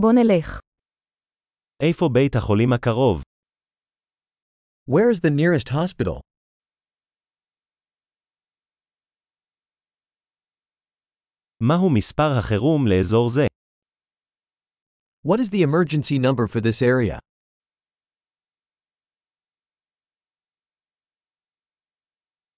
בוא 0.00 0.12
נלך. 0.12 0.60
איפה 1.82 2.06
בית 2.12 2.34
החולים 2.36 2.72
הקרוב? 2.72 3.22
Where 4.90 5.10
is 5.14 5.20
the 5.20 5.30
nearest 5.30 5.68
hospital? 5.72 6.20
מהו 11.60 11.90
מספר 11.94 12.30
החירום 12.38 12.86
לאזור 12.86 13.30
זה? 13.30 13.46
What 15.26 15.38
is 15.40 15.50
the 15.50 15.62
emergency 15.62 16.18
number 16.18 16.46
for 16.46 16.60
this 16.60 16.82
area? 16.82 17.18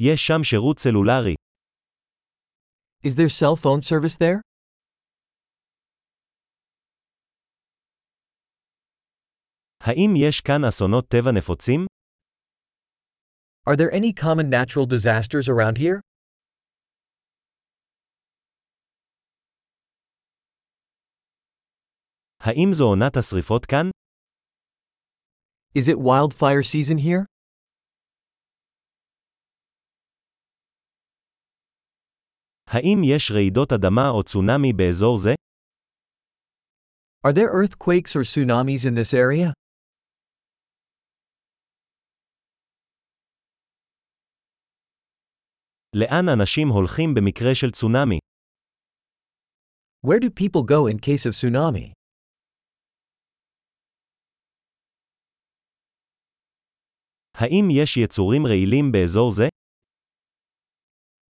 יש 0.00 0.20
שם 0.26 0.44
שירות 0.44 0.78
סלולרי. 0.78 1.34
Is 3.06 3.14
there 3.16 3.28
cell 3.28 3.56
phone 3.56 3.82
service 3.82 4.16
there? 4.16 4.40
האם 9.83 10.13
יש 10.15 10.41
כאן 10.41 10.65
אסונות 10.69 11.07
טבע 11.07 11.31
נפוצים? 11.37 11.85
Are 13.69 13.75
there 13.75 13.91
any 13.91 14.13
common 14.13 14.49
natural 14.49 14.85
disasters 14.85 15.47
around 15.47 15.77
here? 15.77 15.99
האם 22.39 22.73
זו 22.73 22.83
עונת 22.83 23.17
השרפות 23.17 23.65
כאן? 23.65 23.89
Is 25.77 25.87
it 25.87 25.97
wildfire 25.97 26.63
season 26.63 26.97
here? 26.97 27.25
האם 32.67 33.01
יש 33.03 33.31
רעידות 33.31 33.71
אדמה 33.71 34.09
או 34.09 34.23
צונאמי 34.23 34.73
באזור 34.73 35.17
זה? 35.17 35.33
Are 37.27 37.33
there 37.33 37.51
earthquakes 37.51 38.15
or 38.15 38.23
tsunamis 38.23 38.85
in 38.85 38.95
this 38.95 39.13
area? 39.13 39.53
לאן 45.95 46.25
אנשים 46.39 46.67
הולכים 46.67 47.09
במקרה 47.15 47.55
של 47.55 47.71
צונאמי? 47.71 48.19
Where 50.05 50.19
do 50.19 50.29
people 50.29 50.63
go 50.63 50.87
in 50.87 50.97
case 50.99 51.25
of 51.25 51.33
tsunami? 51.33 51.93
האם 57.35 57.65
יש 57.83 57.97
יצורים 57.97 58.45
רעילים 58.45 58.91
באזור 58.91 59.31
זה? 59.31 59.47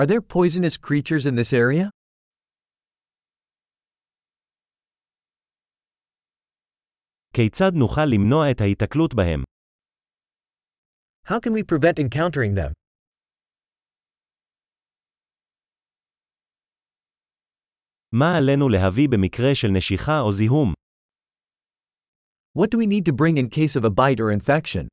Are 0.00 0.06
there 0.06 0.20
poisonous 0.20 0.76
creatures 0.76 1.26
in 1.26 1.34
this 1.34 1.52
area? 1.52 1.88
כיצד 7.36 7.70
נוכל 7.74 8.06
למנוע 8.14 8.50
את 8.50 8.60
ההיתקלות 8.60 9.14
בהם? 9.14 9.42
How 11.26 11.40
can 11.40 11.52
we 11.52 11.62
prevent 11.62 11.98
encountering 11.98 12.54
them? 12.54 12.77
מה 18.11 18.37
עלינו 18.37 18.69
להביא 18.69 19.07
במקרה 19.11 19.55
של 19.55 19.67
נשיכה 19.77 20.19
או 20.19 20.31
זיהום? 20.33 20.73
What 22.57 22.67
do 22.73 22.77
we 22.77 22.87
need 22.87 23.05
to 23.05 23.13
bring 23.13 23.37
in 23.37 23.49
case 23.49 23.75
of 23.75 23.85
a 23.85 23.89
bite 23.89 24.19
or 24.19 24.31
infection? 24.31 24.87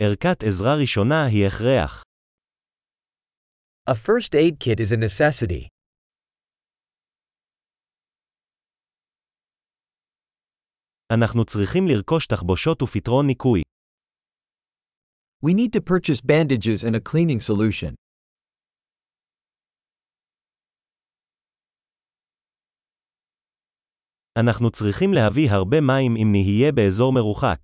ערכת 0.00 0.42
עזרה 0.48 0.74
ראשונה 0.80 1.26
היא 1.26 1.46
הכרח. 1.46 2.02
A 3.90 3.94
first 3.94 4.34
aid 4.34 4.58
kit 4.58 4.80
is 4.80 4.92
a 4.92 4.96
necessity. 4.96 5.68
אנחנו 11.12 11.44
צריכים 11.44 11.82
לרכוש 11.88 12.26
תחבושות 12.26 12.82
ופתרון 12.82 13.26
ניקוי. 13.26 13.62
We 15.41 15.53
need 15.53 15.73
to 15.73 15.81
purchase 15.81 16.21
bandages 16.21 16.83
and 16.83 16.95
a 16.95 16.99
cleaning 16.99 17.39
solution. 17.39 17.95
אנחנו 24.39 24.71
צריכים 24.71 25.13
להביא 25.13 25.51
הרבה 25.51 25.81
מים 25.81 26.15
אם 26.15 26.27
נהיה 26.31 26.71
באזור 26.71 27.13
מרוחק. 27.13 27.57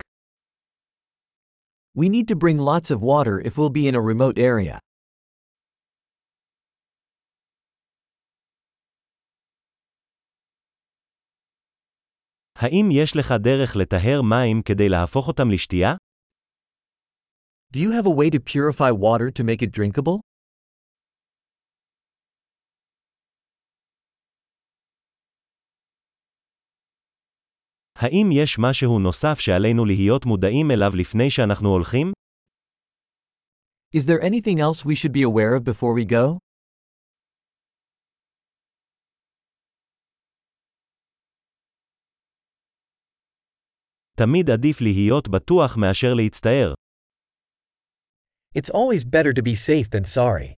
We 1.97 2.09
need 2.09 2.28
to 2.28 2.35
bring 2.35 2.59
lots 2.59 2.91
of 2.91 3.02
water 3.02 3.40
if 3.40 3.58
we'll 3.58 3.74
be 3.74 3.88
in 3.88 3.96
a 3.96 4.02
remote 4.02 4.38
area. 4.38 4.80
האם 12.56 12.90
יש 12.91 13.16
לך 13.16 13.34
דרך 13.44 13.75
לטהר 13.75 14.22
מים 14.22 14.62
כדי 14.66 14.90
להפוך 14.90 15.28
אותם 15.28 15.50
לשתייה? 15.52 15.96
Do 17.72 17.80
you 17.80 17.91
have 17.91 18.06
a 18.06 18.16
way 18.19 18.30
to 18.30 18.40
purify 18.40 18.91
water 18.91 19.30
to 19.31 19.44
make 19.44 19.62
it 19.62 19.72
drinkable? 19.72 20.22
האם 27.96 28.30
יש 28.31 28.58
משהו 28.59 29.00
נוסף 29.00 29.40
שעלינו 29.40 29.85
להיות 29.85 30.25
מודעים 30.25 30.72
אליו 30.72 30.91
לפני 30.96 31.31
שאנחנו 31.31 31.69
הולכים? 31.69 32.12
Is 33.96 34.06
there 34.06 34.22
anything 34.22 34.59
else 34.59 34.85
we 34.85 34.96
should 34.96 35.13
be 35.13 35.24
aware 35.24 35.56
of 35.56 35.63
before 35.63 35.94
we 35.94 36.06
go? 36.06 36.38
תמיד 44.16 44.50
עדיף 44.50 44.81
להיות 44.81 45.28
בטוח 45.28 45.78
מאשר 45.78 46.13
להצטער. 46.13 46.81
It's 48.55 48.71
always 48.71 49.05
better 49.05 49.33
to 49.33 49.43
be 49.43 49.55
safe 49.55 49.89
than 49.89 50.05
sorry. 50.05 50.57